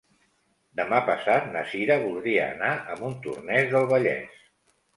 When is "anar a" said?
2.55-2.99